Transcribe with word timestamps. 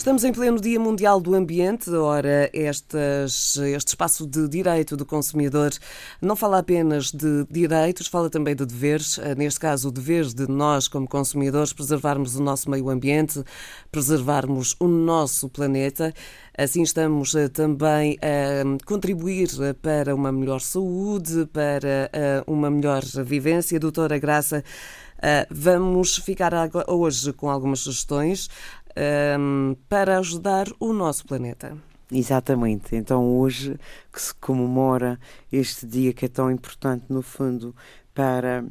Estamos 0.00 0.24
em 0.24 0.32
pleno 0.32 0.58
Dia 0.58 0.80
Mundial 0.80 1.20
do 1.20 1.34
Ambiente. 1.34 1.90
Ora, 1.90 2.48
este 2.54 2.96
espaço 3.86 4.26
de 4.26 4.48
direito 4.48 4.96
do 4.96 5.04
consumidor 5.04 5.72
não 6.22 6.34
fala 6.34 6.58
apenas 6.60 7.12
de 7.12 7.44
direitos, 7.50 8.06
fala 8.06 8.30
também 8.30 8.56
de 8.56 8.64
deveres. 8.64 9.18
Eh, 9.18 9.34
neste 9.34 9.60
caso, 9.60 9.88
o 9.88 9.92
dever 9.92 10.24
de 10.24 10.48
nós, 10.48 10.88
como 10.88 11.06
consumidores, 11.06 11.74
preservarmos 11.74 12.34
o 12.34 12.42
nosso 12.42 12.70
meio 12.70 12.88
ambiente, 12.88 13.44
preservarmos 13.92 14.74
o 14.80 14.88
nosso 14.88 15.50
planeta. 15.50 16.14
Assim, 16.56 16.80
estamos 16.80 17.34
eh, 17.34 17.48
também 17.48 18.18
a 18.22 18.84
contribuir 18.86 19.50
para 19.82 20.14
uma 20.14 20.32
melhor 20.32 20.60
saúde, 20.60 21.46
para 21.52 22.08
eh, 22.10 22.42
uma 22.46 22.70
melhor 22.70 23.02
vivência. 23.22 23.78
Doutora 23.78 24.18
Graça, 24.18 24.64
vamos 25.50 26.16
ficar 26.16 26.52
hoje 26.88 27.32
com 27.32 27.50
algumas 27.50 27.80
sugestões 27.80 28.48
um, 29.38 29.76
para 29.88 30.18
ajudar 30.18 30.66
o 30.78 30.92
nosso 30.92 31.24
planeta. 31.26 31.76
Exatamente. 32.12 32.96
Então, 32.96 33.24
hoje 33.38 33.78
que 34.12 34.20
se 34.20 34.34
comemora 34.34 35.18
este 35.52 35.86
dia 35.86 36.12
que 36.12 36.24
é 36.24 36.28
tão 36.28 36.50
importante, 36.50 37.04
no 37.08 37.22
fundo, 37.22 37.74
para 38.12 38.64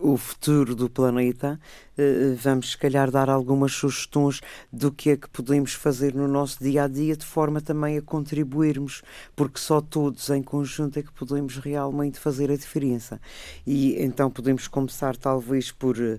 o 0.00 0.16
futuro 0.16 0.74
do 0.74 0.88
planeta, 0.88 1.60
eh, 1.96 2.34
vamos, 2.36 2.70
se 2.70 2.78
calhar, 2.78 3.10
dar 3.10 3.28
algumas 3.28 3.72
sugestões 3.72 4.40
do 4.72 4.90
que 4.90 5.10
é 5.10 5.16
que 5.16 5.28
podemos 5.28 5.74
fazer 5.74 6.14
no 6.14 6.26
nosso 6.26 6.62
dia 6.62 6.84
a 6.84 6.88
dia, 6.88 7.16
de 7.16 7.24
forma 7.24 7.60
também 7.60 7.98
a 7.98 8.02
contribuirmos, 8.02 9.02
porque 9.36 9.58
só 9.58 9.80
todos 9.80 10.30
em 10.30 10.42
conjunto 10.42 10.98
é 10.98 11.02
que 11.02 11.12
podemos 11.12 11.58
realmente 11.58 12.18
fazer 12.18 12.50
a 12.50 12.56
diferença. 12.56 13.20
E 13.66 14.02
então 14.02 14.30
podemos 14.30 14.66
começar, 14.66 15.16
talvez, 15.16 15.70
por, 15.70 16.00
eh, 16.00 16.18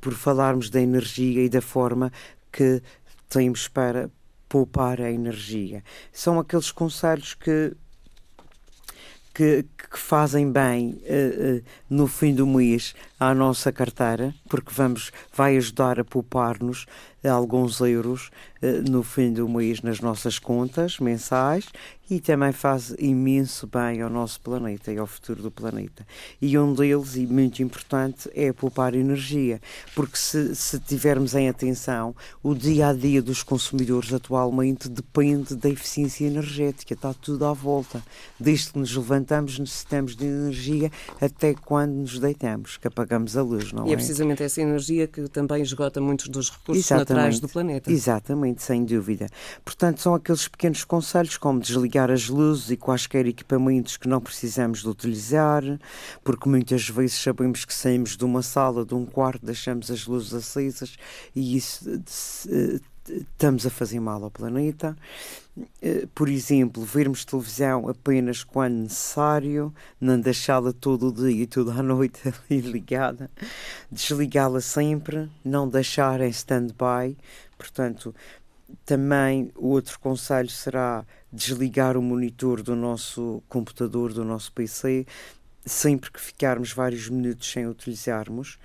por 0.00 0.12
falarmos 0.12 0.68
da 0.70 0.80
energia 0.80 1.44
e 1.44 1.48
da 1.48 1.62
forma 1.62 2.12
que 2.52 2.82
temos 3.28 3.66
para 3.66 4.10
poupar 4.48 5.00
a 5.00 5.10
energia. 5.10 5.82
São 6.12 6.38
aqueles 6.38 6.70
conselhos 6.70 7.34
que 7.34 7.74
que, 9.34 9.64
que, 9.92 9.98
fazem 9.98 10.50
bem 10.50 11.00
uh, 11.02 11.56
uh, 11.56 11.62
no 11.88 12.06
fim 12.06 12.34
do 12.34 12.46
mês 12.46 12.94
à 13.20 13.34
nossa 13.34 13.70
carteira, 13.70 14.34
porque 14.48 14.72
vamos, 14.72 15.12
vai 15.32 15.56
ajudar 15.56 16.00
a 16.00 16.04
poupar-nos 16.04 16.86
alguns 17.28 17.80
euros 17.80 18.30
uh, 18.62 18.90
no 18.90 19.02
fim 19.02 19.32
do 19.32 19.48
mês 19.48 19.82
nas 19.82 20.00
nossas 20.00 20.38
contas 20.38 20.98
mensais 20.98 21.66
e 22.12 22.20
também 22.20 22.52
faz 22.52 22.94
imenso 22.98 23.66
bem 23.66 24.02
ao 24.02 24.10
nosso 24.10 24.38
planeta 24.42 24.92
e 24.92 24.98
ao 24.98 25.06
futuro 25.06 25.42
do 25.42 25.50
planeta. 25.50 26.06
E 26.42 26.58
um 26.58 26.74
deles, 26.74 27.16
e 27.16 27.26
muito 27.26 27.62
importante, 27.62 28.28
é 28.34 28.52
poupar 28.52 28.94
energia, 28.94 29.58
porque 29.94 30.18
se, 30.18 30.54
se 30.54 30.78
tivermos 30.78 31.34
em 31.34 31.48
atenção, 31.48 32.14
o 32.42 32.54
dia 32.54 32.88
a 32.88 32.92
dia 32.92 33.22
dos 33.22 33.42
consumidores 33.42 34.12
atualmente 34.12 34.90
depende 34.90 35.56
da 35.56 35.70
eficiência 35.70 36.26
energética, 36.26 36.92
está 36.92 37.14
tudo 37.14 37.46
à 37.46 37.54
volta. 37.54 38.02
Desde 38.38 38.72
que 38.72 38.78
nos 38.78 38.94
levantamos, 38.94 39.58
necessitamos 39.58 40.14
de 40.14 40.26
energia 40.26 40.92
até 41.18 41.54
quando 41.54 41.94
nos 41.94 42.18
deitamos, 42.18 42.76
que 42.76 42.88
apagamos 42.88 43.38
a 43.38 43.42
luz, 43.42 43.72
não 43.72 43.86
e 43.86 43.88
é? 43.88 43.90
E 43.92 43.94
é 43.94 43.96
precisamente 43.96 44.42
essa 44.42 44.60
energia 44.60 45.06
que 45.06 45.26
também 45.30 45.62
esgota 45.62 45.98
muitos 45.98 46.28
dos 46.28 46.50
recursos 46.50 46.84
Exatamente. 46.84 47.08
naturais 47.08 47.40
do 47.40 47.48
planeta. 47.48 47.90
Exatamente, 47.90 48.62
sem 48.62 48.84
dúvida. 48.84 49.28
Portanto, 49.64 50.02
são 50.02 50.14
aqueles 50.14 50.46
pequenos 50.46 50.84
conselhos 50.84 51.38
como 51.38 51.58
desligar 51.58 52.01
desligar 52.02 52.10
as 52.10 52.28
luzes 52.28 52.70
e 52.70 52.76
quaisquer 52.76 53.26
equipamentos 53.26 53.96
que 53.96 54.08
não 54.08 54.20
precisamos 54.20 54.80
de 54.80 54.88
utilizar, 54.88 55.62
porque 56.24 56.48
muitas 56.48 56.88
vezes 56.88 57.18
sabemos 57.18 57.64
que 57.64 57.74
saímos 57.74 58.16
de 58.16 58.24
uma 58.24 58.42
sala, 58.42 58.84
de 58.84 58.94
um 58.94 59.06
quarto, 59.06 59.44
deixamos 59.44 59.90
as 59.90 60.06
luzes 60.06 60.34
acesas 60.34 60.96
e 61.34 61.56
isso 61.56 61.84
estamos 63.06 63.66
a 63.66 63.70
fazer 63.70 64.00
mal 64.00 64.22
ao 64.22 64.30
planeta. 64.30 64.96
Eh, 65.82 66.06
por 66.14 66.28
exemplo, 66.28 66.82
vermos 66.82 67.24
televisão 67.24 67.88
apenas 67.88 68.42
quando 68.42 68.74
necessário, 68.74 69.72
não 70.00 70.18
deixá-la 70.18 70.72
todo 70.72 71.08
o 71.08 71.12
dia 71.12 71.42
e 71.42 71.46
toda 71.46 71.72
a 71.78 71.82
noite 71.82 72.20
ligada, 72.50 73.30
desligá-la 73.90 74.60
sempre, 74.60 75.28
não 75.44 75.68
deixar 75.68 76.20
em 76.20 76.30
stand-by. 76.30 77.16
Portanto, 77.58 78.14
também 78.84 79.50
o 79.56 79.68
outro 79.68 79.98
conselho 79.98 80.50
será 80.50 81.04
desligar 81.32 81.96
o 81.96 82.02
monitor 82.02 82.62
do 82.62 82.76
nosso 82.76 83.42
computador, 83.48 84.12
do 84.12 84.24
nosso 84.24 84.52
PC, 84.52 85.06
sempre 85.64 86.10
que 86.10 86.20
ficarmos 86.20 86.72
vários 86.72 87.08
minutos 87.08 87.50
sem 87.50 87.66
utilizarmos 87.66 88.58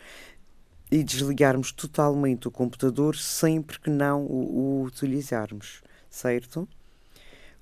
e 0.92 1.04
desligarmos 1.04 1.72
totalmente 1.72 2.48
o 2.48 2.52
computador 2.52 3.16
sempre 3.16 3.80
que 3.80 3.90
não 3.90 4.26
o, 4.26 4.82
o 4.82 4.84
utilizarmos, 4.84 5.82
certo? 6.10 6.68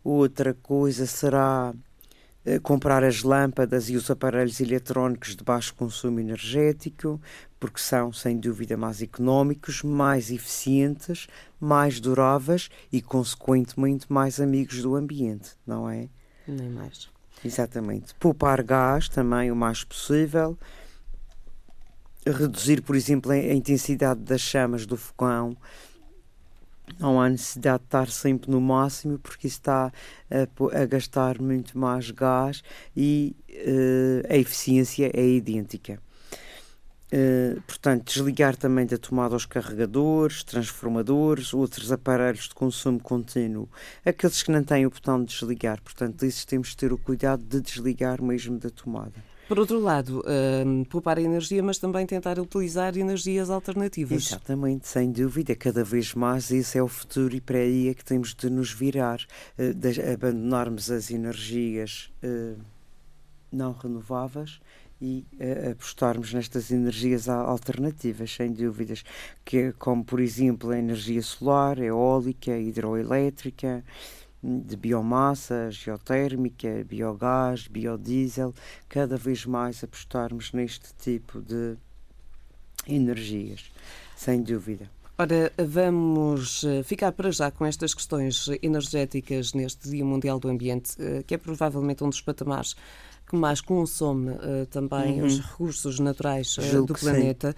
Outra 0.03 0.53
coisa 0.53 1.05
será 1.05 1.73
comprar 2.61 3.03
as 3.03 3.23
lâmpadas 3.23 3.89
e 3.89 3.95
os 3.95 4.09
aparelhos 4.11 4.59
eletrónicos 4.59 5.35
de 5.35 5.43
baixo 5.43 5.73
consumo 5.73 6.19
energético, 6.19 7.19
porque 7.59 7.79
são, 7.79 8.13
sem 8.13 8.37
dúvida, 8.37 8.77
mais 8.77 9.01
económicos, 9.01 9.81
mais 9.81 10.29
eficientes, 10.29 11.27
mais 11.59 11.99
duráveis 11.99 12.69
e, 12.91 13.01
consequentemente, 13.01 14.05
mais 14.11 14.39
amigos 14.39 14.81
do 14.81 14.95
ambiente, 14.95 15.51
não 15.65 15.89
é? 15.89 16.07
Nem 16.47 16.69
mais. 16.69 17.09
Exatamente. 17.43 18.13
Poupar 18.15 18.61
gás 18.63 19.09
também 19.09 19.51
o 19.51 19.55
mais 19.55 19.83
possível. 19.83 20.57
Reduzir, 22.25 22.81
por 22.81 22.95
exemplo, 22.95 23.31
a 23.31 23.53
intensidade 23.53 24.19
das 24.21 24.41
chamas 24.41 24.85
do 24.85 24.97
fogão 24.97 25.57
não 26.99 27.21
há 27.21 27.29
necessidade 27.29 27.79
de 27.79 27.85
estar 27.85 28.09
sempre 28.09 28.49
no 28.51 28.61
máximo 28.61 29.19
porque 29.19 29.47
isso 29.47 29.57
está 29.57 29.91
a, 30.29 30.81
a 30.81 30.85
gastar 30.85 31.41
muito 31.41 31.77
mais 31.77 32.11
gás 32.11 32.63
e 32.95 33.35
uh, 33.49 34.33
a 34.33 34.37
eficiência 34.37 35.11
é 35.13 35.27
idêntica. 35.27 35.99
Uh, 37.13 37.61
portanto, 37.61 38.11
desligar 38.11 38.55
também 38.57 38.85
da 38.85 38.97
tomada 38.97 39.35
aos 39.35 39.45
carregadores, 39.45 40.43
transformadores, 40.43 41.53
outros 41.53 41.91
aparelhos 41.91 42.49
de 42.49 42.55
consumo 42.55 42.99
contínuo, 42.99 43.69
aqueles 44.03 44.41
que 44.41 44.51
não 44.51 44.63
têm 44.63 44.85
o 44.85 44.89
botão 44.89 45.23
de 45.23 45.33
desligar. 45.33 45.81
Portanto, 45.81 46.23
esses 46.23 46.43
temos 46.45 46.69
de 46.69 46.77
ter 46.77 46.91
o 46.91 46.97
cuidado 46.97 47.43
de 47.43 47.61
desligar 47.61 48.21
mesmo 48.21 48.57
da 48.57 48.69
tomada. 48.69 49.34
Por 49.47 49.59
outro 49.59 49.79
lado, 49.79 50.21
uh, 50.21 50.85
poupar 50.85 51.19
energia, 51.19 51.61
mas 51.61 51.77
também 51.77 52.05
tentar 52.05 52.39
utilizar 52.39 52.97
energias 52.97 53.49
alternativas. 53.49 54.27
Exatamente, 54.27 54.87
sem 54.87 55.11
dúvida. 55.11 55.55
Cada 55.55 55.83
vez 55.83 56.15
mais 56.15 56.49
esse 56.49 56.77
é 56.77 56.83
o 56.83 56.87
futuro 56.87 57.35
e 57.35 57.41
para 57.41 57.59
aí 57.59 57.89
é 57.89 57.93
que 57.93 58.03
temos 58.03 58.33
de 58.33 58.49
nos 58.49 58.71
virar, 58.71 59.19
uh, 59.59 59.73
de 59.73 60.01
abandonarmos 60.01 60.89
as 60.89 61.11
energias 61.11 62.11
uh, 62.23 62.59
não 63.51 63.73
renováveis 63.73 64.59
e 64.99 65.25
uh, 65.33 65.71
apostarmos 65.71 66.33
nestas 66.33 66.71
energias 66.71 67.29
alternativas, 67.29 68.31
sem 68.31 68.51
dúvidas, 68.51 69.03
que, 69.43 69.73
como 69.73 70.03
por 70.03 70.19
exemplo 70.19 70.71
a 70.71 70.79
energia 70.79 71.21
solar, 71.21 71.77
eólica, 71.79 72.57
hidroelétrica, 72.57 73.83
de 74.45 74.75
biomassa, 74.75 75.71
geotérmica, 75.71 76.83
biogás, 76.87 77.67
biodiesel, 77.67 78.53
cada 78.87 79.17
vez 79.17 79.45
mais 79.45 79.83
apostarmos 79.83 80.53
neste 80.53 80.93
tipo 80.93 81.41
de 81.41 81.75
energias, 82.87 83.71
sem 84.15 84.43
dúvida. 84.43 84.89
Ora, 85.17 85.51
vamos 85.57 86.65
eh, 86.65 86.83
ficar 86.83 87.11
para 87.13 87.31
já 87.31 87.49
com 87.49 87.65
estas 87.65 87.93
questões 87.93 88.49
energéticas 88.61 89.53
neste 89.53 89.89
Dia 89.89 90.03
Mundial 90.03 90.39
do 90.39 90.49
Ambiente, 90.49 90.91
eh, 90.99 91.23
que 91.25 91.33
é 91.33 91.37
provavelmente 91.37 92.03
um 92.03 92.09
dos 92.09 92.19
patamares 92.19 92.75
que 93.27 93.35
mais 93.35 93.61
consome 93.61 94.31
uh, 94.31 94.65
também 94.69 95.19
uhum. 95.19 95.27
os 95.27 95.39
recursos 95.39 95.99
naturais 95.99 96.57
uh, 96.57 96.83
do 96.83 96.93
planeta. 96.93 97.55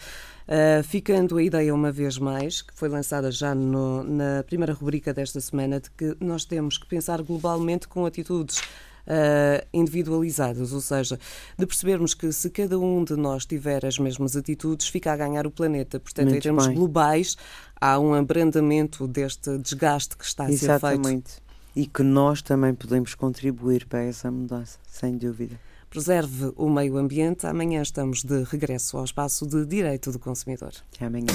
Uh, 0.47 0.81
ficando 0.83 1.37
a 1.37 1.43
ideia 1.43 1.75
uma 1.75 1.91
vez 1.91 2.17
mais, 2.17 2.61
que 2.61 2.73
foi 2.73 2.87
lançada 2.87 3.29
já 3.29 3.53
no, 3.53 4.03
na 4.03 4.43
primeira 4.43 4.73
rubrica 4.73 5.13
desta 5.13 5.41
semana, 5.41 5.79
de 5.79 5.91
que 5.91 6.15
nós 6.21 6.45
temos 6.45 6.77
que 6.77 6.87
pensar 6.87 7.21
globalmente 7.21 7.87
com 7.87 8.05
atitudes 8.05 8.61
Uh, 9.09 9.63
individualizadas, 9.71 10.73
ou 10.73 10.81
seja, 10.81 11.17
de 11.57 11.65
percebermos 11.65 12.13
que 12.13 12.29
se 12.33 12.49
cada 12.49 12.77
um 12.77 13.05
de 13.05 13.15
nós 13.15 13.45
tiver 13.45 13.85
as 13.85 13.97
mesmas 13.97 14.35
atitudes, 14.35 14.89
fica 14.89 15.13
a 15.13 15.15
ganhar 15.15 15.47
o 15.47 15.49
planeta. 15.49 15.97
Portanto, 15.97 16.25
Muito 16.25 16.39
em 16.39 16.41
termos 16.41 16.67
bem. 16.67 16.75
globais, 16.75 17.37
há 17.79 17.97
um 17.99 18.13
abrandamento 18.13 19.07
deste 19.07 19.57
desgaste 19.59 20.17
que 20.17 20.25
está 20.25 20.47
a 20.47 20.51
Exatamente. 20.51 21.07
ser 21.07 21.35
feito 21.35 21.46
e 21.77 21.85
que 21.85 22.01
nós 22.01 22.41
também 22.41 22.74
podemos 22.74 23.13
contribuir 23.13 23.85
para 23.85 24.01
essa 24.01 24.31
mudança, 24.31 24.79
sem 24.89 25.15
dúvida. 25.15 25.59
Preserve 25.91 26.51
o 26.56 26.68
meio 26.68 26.97
ambiente. 26.97 27.45
Amanhã 27.45 27.83
estamos 27.83 28.24
de 28.24 28.44
regresso 28.45 28.97
ao 28.97 29.06
espaço 29.06 29.45
de 29.45 29.63
Direito 29.63 30.12
do 30.12 30.18
Consumidor. 30.18 30.71
Até 30.91 31.06
amanhã. 31.06 31.27